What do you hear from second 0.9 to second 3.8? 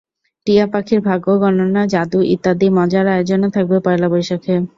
ভাগ্য গণনা, জাদু ইত্যাদি মজার আয়োজনও থাকবে